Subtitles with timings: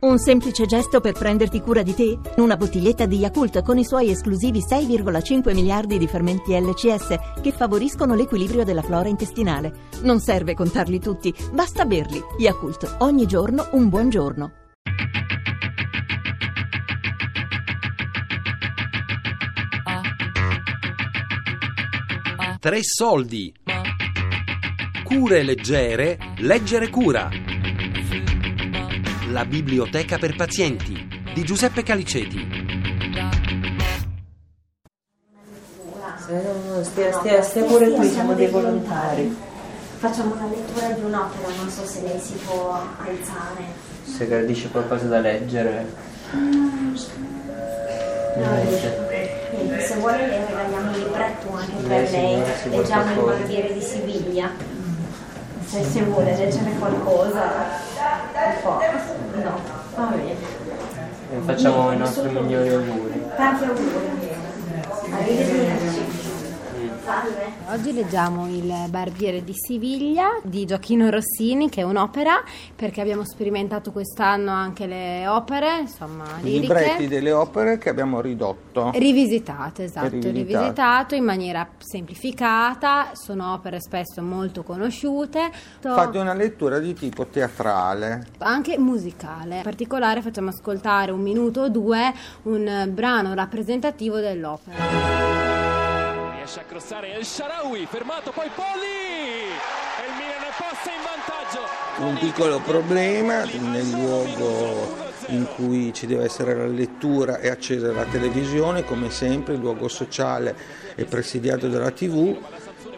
[0.00, 2.18] Un semplice gesto per prenderti cura di te?
[2.36, 8.14] Una bottiglietta di Yakult con i suoi esclusivi 6,5 miliardi di fermenti LCS che favoriscono
[8.14, 9.88] l'equilibrio della flora intestinale.
[10.00, 12.18] Non serve contarli tutti, basta berli.
[12.38, 14.52] Yakult, ogni giorno un buon giorno.
[22.58, 23.52] Tre soldi.
[25.04, 27.49] Cure leggere, leggere cura.
[29.30, 32.38] La biblioteca per pazienti di Giuseppe Caliceti.
[36.28, 39.36] No, stia, stia, stia pure qui, siamo dei volontari.
[39.98, 43.64] Facciamo una lettura di un'opera, non so se lei si può alzare.
[44.04, 45.86] Se gradisce qualcosa da leggere.
[46.32, 46.38] No,
[48.36, 49.48] Niente.
[49.52, 52.42] niente, se vuole le regaliamo il libretto anche Lei, per lei.
[52.70, 53.36] Leggiamo il qualcosa.
[53.38, 54.50] Barbiere di Siviglia.
[55.66, 57.42] Se, se vuole leggere qualcosa,
[58.62, 58.78] può.
[59.42, 59.58] No,
[59.96, 60.34] va bene.
[61.32, 63.24] E facciamo i nostri migliori auguri.
[63.36, 64.28] Tanti auguri.
[65.12, 66.19] Arrivederci.
[67.02, 67.52] Salve.
[67.70, 72.42] Oggi leggiamo Il Barbiere di Siviglia di Gioachino Rossini, che è un'opera,
[72.76, 78.90] perché abbiamo sperimentato quest'anno anche le opere, insomma, I libretti delle opere che abbiamo ridotto.
[78.94, 80.36] Rivisitato, esatto, Rivisitato.
[80.36, 88.26] rivisitato in maniera semplificata, sono opere spesso molto conosciute, Fate una lettura di tipo teatrale.
[88.38, 89.56] anche musicale.
[89.56, 92.12] In particolare facciamo ascoltare un minuto o due
[92.42, 95.39] un brano rappresentativo dell'opera.
[96.50, 98.82] Riesce crossare El Sharawi, fermato poi Poli!
[98.82, 102.08] E il Milan passa in vantaggio.
[102.08, 108.04] Un piccolo problema nel luogo in cui ci deve essere la lettura è accesa la
[108.04, 110.56] televisione, come sempre il luogo sociale
[110.96, 112.36] è presidiato dalla tv.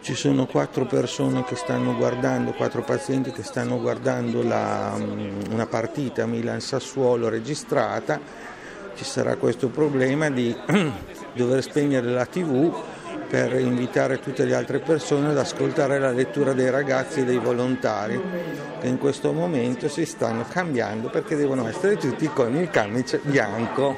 [0.01, 5.67] Ci sono quattro persone che stanno guardando, quattro pazienti che stanno guardando la, mm, una
[5.67, 8.19] partita Milan-Sassuolo registrata.
[8.95, 10.55] Ci sarà questo problema di
[11.33, 12.92] dover spegnere la tv
[13.33, 18.21] per invitare tutte le altre persone ad ascoltare la lettura dei ragazzi e dei volontari
[18.79, 23.95] che in questo momento si stanno cambiando perché devono essere tutti con il camice bianco.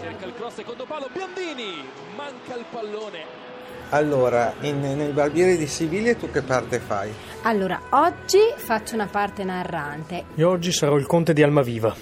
[0.00, 1.84] Cerca il cross secondo palo, Biondini!
[2.16, 3.18] Manca il pallone.
[3.90, 7.12] Allora, in- nel Barbiere di Siviglia tu che parte fai?
[7.42, 10.24] Allora, oggi faccio una parte narrante.
[10.36, 11.94] Io oggi sarò il conte di Almaviva,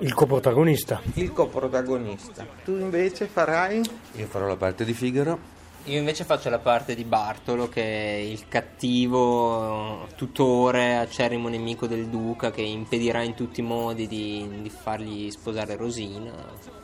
[0.00, 1.00] il coprotagonista.
[1.14, 2.46] Il coprotagonista.
[2.62, 3.80] Tu invece farai?
[4.16, 5.56] Io farò la parte di Figaro.
[5.88, 12.08] Io invece faccio la parte di Bartolo, che è il cattivo tutore, acerrimo nemico del
[12.08, 16.30] duca, che impedirà in tutti i modi di, di fargli sposare Rosina,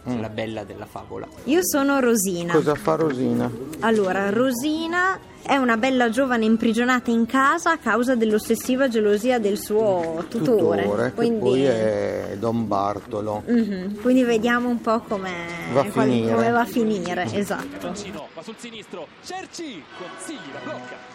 [0.05, 1.29] la bella della favola.
[1.45, 2.55] Io sono Rosina.
[2.55, 3.51] Cosa fa Rosina?
[3.81, 10.25] Allora, Rosina è una bella giovane imprigionata in casa a causa dell'ossessiva gelosia del suo
[10.29, 10.83] tutore.
[10.85, 13.43] Tutore, Quindi, poi è Don Bartolo.
[13.47, 15.31] Mhm, quindi vediamo un po' come
[15.73, 16.33] Va a finire.
[16.35, 17.89] come va a finire, esatto.
[18.35, 19.07] Va sul sinistro.
[19.23, 21.14] Cerci consigli la blocca.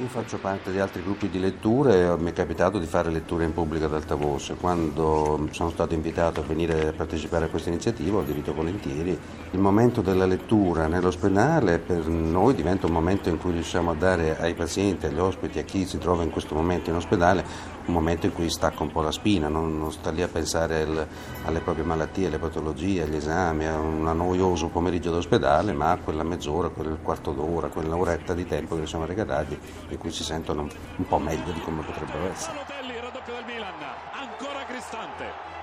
[0.00, 3.52] Io faccio parte di altri gruppi di letture mi è capitato di fare letture in
[3.52, 4.54] pubblico ad alta voce.
[4.54, 9.10] Quando sono stato invitato a venire a partecipare a questa iniziativa ho aderito volentieri.
[9.50, 14.38] Il momento della lettura nell'ospedale per noi diventa un momento in cui riusciamo a dare
[14.40, 17.44] ai pazienti, agli ospiti, a chi si trova in questo momento in ospedale,
[17.86, 20.82] un momento in cui stacca un po' la spina, non, non sta lì a pensare
[20.82, 21.06] al-
[21.44, 26.22] alle proprie malattie, alle patologie, agli esami, a un noioso pomeriggio d'ospedale, ma a quella
[26.22, 29.58] mezz'ora, quel quarto d'ora, quella oretta di tempo che siamo regalati
[29.88, 32.52] in cui si sentono un, un po' meglio di come potrebbero essere.
[32.54, 33.72] Balotelli, raddoppio del Milan.
[34.12, 35.58] Ancora Cristante.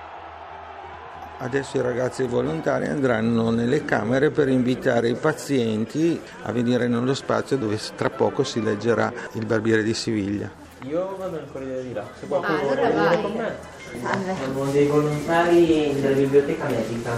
[1.40, 7.56] Adesso i ragazzi volontari andranno nelle camere per invitare i pazienti a venire nello spazio
[7.56, 10.50] dove tra poco si leggerà il Barbiere di Siviglia.
[10.86, 13.54] Io vado nel corridoio di là, se qualcuno Ah, allora vuole con me.
[14.36, 17.10] Siamo dei volontari della biblioteca medica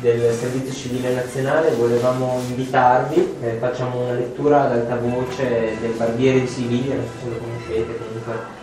[0.00, 6.40] del Servizio Civile Nazionale, volevamo invitarvi, eh, facciamo una lettura ad alta voce del Barbiere
[6.40, 8.62] di Siviglia, non so se lo conoscete comunque.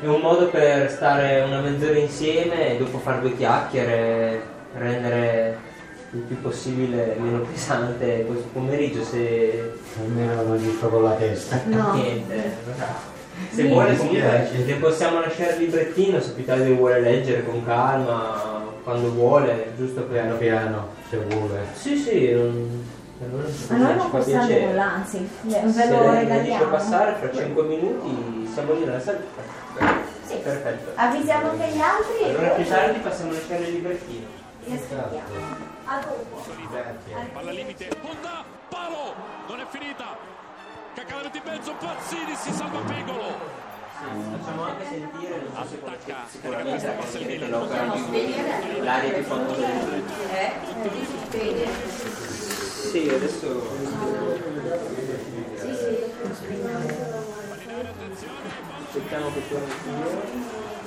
[0.00, 4.42] È un modo per stare una mezz'ora insieme e dopo fare due chiacchiere,
[4.74, 5.58] rendere
[6.12, 11.60] il più possibile meno pesante questo pomeriggio se Almeno non gli con la testa.
[11.66, 11.94] No.
[11.94, 13.11] Niente.
[13.50, 18.62] Se vuole comunque le possiamo lasciare il librettino se più tardi vuole leggere con calma,
[18.82, 20.38] quando vuole, giusto Piano per...
[20.38, 21.64] piano, se vuole.
[21.74, 22.84] Sì, sì, non,
[23.18, 24.66] per noi non A noi non ci fa costa piacere.
[24.66, 26.64] nulla, anzi, ve Se lo dice regaliamo.
[26.70, 29.18] passare fra 5 minuti siamo lì nella sala.
[30.26, 30.36] Sì.
[30.36, 30.90] Perfetto.
[30.94, 34.26] Avvisiamo anche gli altri Allora più tardi passiamo a lasciare il librettino.
[34.64, 35.70] vi aspettiamo.
[35.84, 36.42] A dopo.
[37.32, 37.88] Palla al limite.
[38.02, 39.14] Honda, palo.
[39.48, 40.16] Non è finita.
[40.94, 43.60] Cacavero di mezzo, Pazzini si salva Pegolo.
[44.02, 50.02] Facciamo anche sentire non so attacca se questa passa il Milan l'area più famosa del
[50.32, 50.52] eh?
[51.06, 51.66] si spegne
[52.90, 53.62] sì adesso
[55.54, 55.96] sì sì
[58.88, 60.81] aspettiamo che torni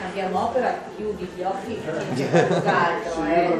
[0.00, 1.78] Cambiamo opera, chiudi gli occhi,
[2.14, 3.58] c'è caldo, eh.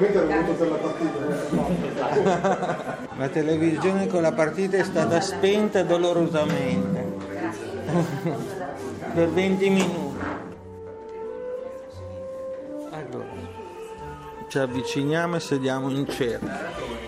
[3.16, 7.04] La televisione con la partita è stata spenta dolorosamente
[9.12, 10.24] per 20 minuti.
[12.90, 13.26] Allora,
[14.48, 16.99] ci avviciniamo e sediamo in cerchio.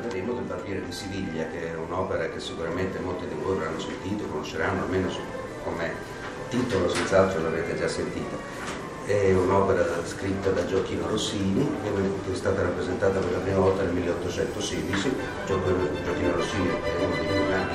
[0.00, 4.26] Parleremo del Barbiere di Siviglia, che è un'opera che sicuramente molti di voi avranno sentito,
[4.26, 5.08] conosceranno, almeno
[5.64, 5.92] come
[6.48, 8.36] titolo senz'altro l'avete già sentita.
[9.06, 13.94] È un'opera scritta da Gioacchino Rossini, che è stata rappresentata per la prima volta nel
[13.94, 15.16] 1816.
[15.46, 17.74] Gio- Gioacchino Rossini è uno dei più grandi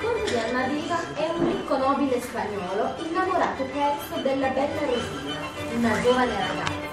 [0.00, 5.38] Conte di Almaviva è un ricco nobile spagnolo innamorato presto della bella Rosina,
[5.76, 6.89] una giovane ragazza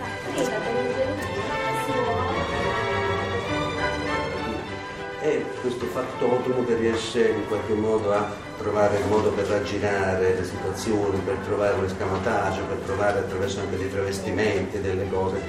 [5.19, 10.45] È questo fattotum che riesce in qualche modo a trovare il modo per raggirare le
[10.45, 15.41] situazioni, per trovare un escamotaggio, per trovare attraverso anche dei travestimenti, delle cose,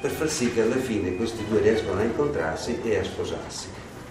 [0.00, 3.68] per far sì che alla fine questi due riescano a incontrarsi e a sposarsi.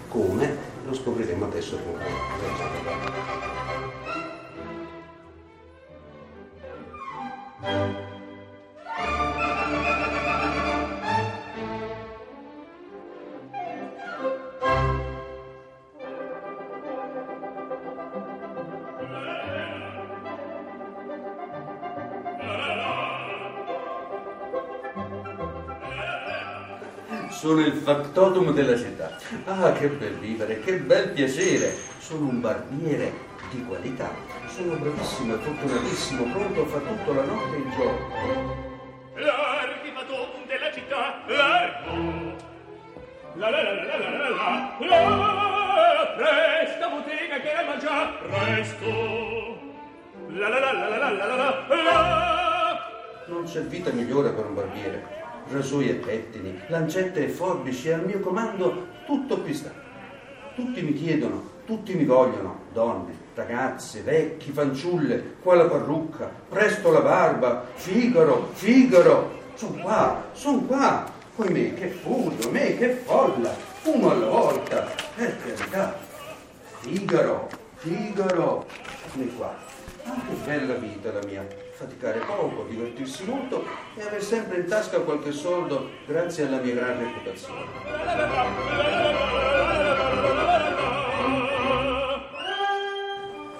[0.08, 0.56] Come?
[0.86, 3.53] Lo scopriremo adesso con voi.
[27.44, 29.18] Sono il factotum della città.
[29.44, 31.76] Ah, che bel vivere, che bel piacere.
[31.98, 33.12] Sono un barbiere
[33.50, 34.08] di qualità.
[34.48, 38.08] Sono bravissimo e fortunatissimo, pronto a fare tutto la notte e il giorno.
[39.16, 42.34] L'archivatum della città, largo.
[43.34, 48.88] La la la la la la la la la Presta bottega che la mangia, presto.
[50.28, 51.36] La la la la la la la
[51.68, 52.78] la la
[53.26, 55.23] Non c'è vita migliore per un barbiere.
[55.50, 59.70] Rasoi e pettini, lancette e forbici, al mio comando tutto qui sta.
[60.54, 67.00] Tutti mi chiedono, tutti mi vogliono, donne, ragazze, vecchi, fanciulle, qua la parrucca, presto la
[67.00, 71.12] barba, Figaro, Figaro, son qua, son qua.
[71.36, 73.52] Poi me che furio, me che folla,
[73.84, 75.98] uno alla volta, per carità.
[76.78, 78.66] Figaro, Figaro,
[79.06, 79.54] eccomi qua.
[80.04, 81.44] Ah, che bella vita la mia,
[81.74, 83.64] faticare poco, divertirsi molto
[83.96, 88.62] e avere sempre in tasca qualche soldo grazie alla mia gran reputazione.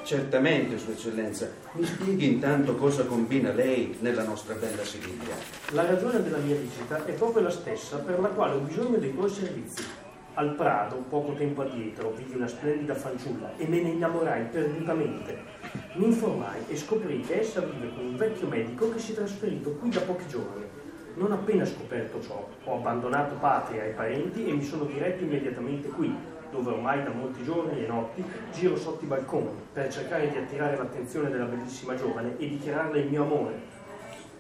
[0.05, 5.35] Certamente, Sua Eccellenza, mi spieghi intanto cosa combina lei nella nostra bella Siviglia.
[5.73, 9.15] La ragione della mia visita è proprio la stessa per la quale ho bisogno dei
[9.15, 9.83] tuoi servizi.
[10.35, 15.64] Al Prado, poco tempo addietro, vidi una splendida fanciulla e me ne innamorai perdutamente.
[15.94, 19.70] Mi informai e scoprì che essa vive con un vecchio medico che si è trasferito
[19.75, 20.64] qui da pochi giorni.
[21.14, 26.12] Non appena scoperto ciò, ho abbandonato patria e parenti e mi sono diretto immediatamente qui,
[26.50, 30.76] dove ormai da molti giorni e notti giro sotto i balconi per cercare di attirare
[30.76, 33.60] l'attenzione della bellissima giovane e dichiararle il mio amore.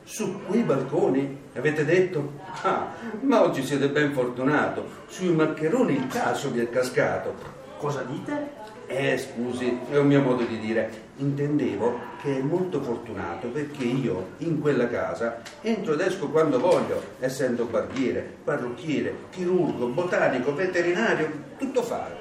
[0.02, 2.32] Su quei balconi, avete detto?
[2.62, 2.88] Ah,
[3.20, 4.86] ma oggi siete ben fortunato.
[5.06, 7.32] Sui maccheroni il caso vi è cascato.
[7.78, 8.53] Cosa dite?
[8.86, 11.02] Eh, scusi, è un mio modo di dire.
[11.16, 17.02] Intendevo che è molto fortunato perché io, in quella casa, entro ed esco quando voglio,
[17.20, 22.18] essendo barbiere, parrucchiere, chirurgo, botanico, veterinario, tutto fare.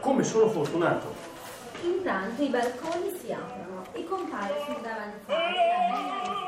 [0.00, 1.14] Come sono fortunato?
[1.82, 6.39] Intanto i balconi si aprono e compare sul davanzale la bella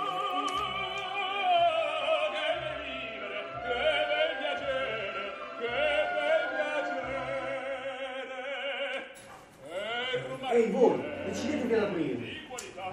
[10.52, 12.28] Ehi voi, decidetevi ad aprirmi.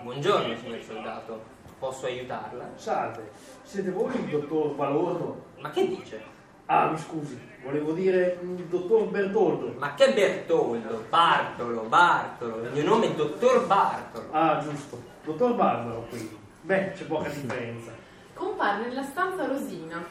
[0.04, 1.44] Buongiorno, signor soldato.
[1.78, 2.70] Posso aiutarla?
[2.76, 3.32] Salve,
[3.64, 5.44] siete voi il dottor Balordo?
[5.58, 6.24] Ma che dice?
[6.68, 9.74] Ah, mi scusi, volevo dire il dottor Bertoldo.
[9.78, 11.04] Ma che Bertoldo?
[11.10, 12.64] Bartolo, Bartolo.
[12.64, 14.28] Il mio nome è dottor Bartolo.
[14.32, 16.38] Ah, giusto, dottor Barbaro qui.
[16.62, 17.92] Beh, c'è poca differenza.
[18.36, 20.02] Compare nella stanza Rosina.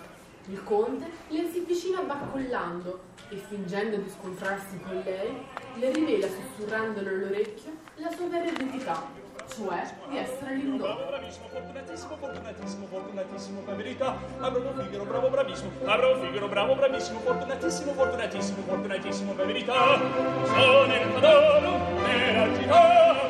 [0.49, 5.31] Il conte le si avvicina baccollando e fingendo di scontrarsi con lei,
[5.75, 9.05] le rivela sussurrandole all'orecchio la sua vera identità.
[9.47, 11.07] cioè di essere l'indotto.
[11.07, 14.17] Bravissimo, fortunatissimo, fortunatissimo, fortunatissimo, per verità.
[14.39, 15.71] Ah, bravo Figaro, bravo, bravissimo.
[15.85, 19.75] Ah, bravo Figaro, bravo, bravissimo, fortunatissimo, fortunatissimo, fortunatissimo, per verità.
[20.45, 23.28] Sono il padrone della città,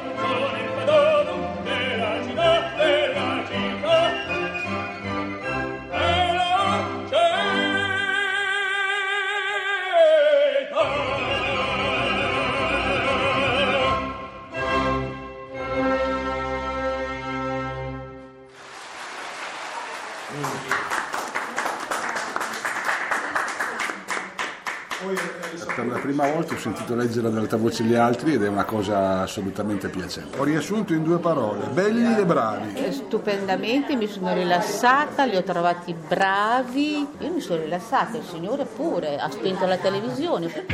[26.48, 30.38] volta ho sentito leggere dall'altavoce gli altri ed è una cosa assolutamente piacevole.
[30.38, 32.74] Ho riassunto in due parole, belli e bravi.
[32.74, 37.06] Eh, Stupendamente, mi sono rilassata, li ho trovati bravi.
[37.18, 40.66] Io mi sono rilassata, il signore pure, ha spento la televisione.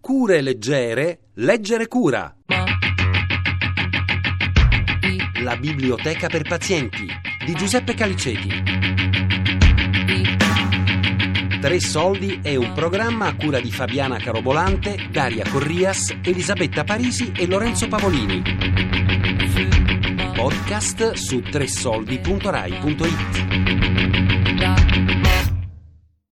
[0.00, 2.34] Cure leggere, leggere cura.
[5.42, 8.48] La biblioteca per pazienti di Giuseppe Caliceti.
[11.60, 17.46] Tre soldi è un programma a cura di Fabiana Carobolante, Daria Corrias, Elisabetta Parisi e
[17.46, 18.42] Lorenzo Pavolini.
[20.34, 24.25] Podcast su tressoldi.rai.it.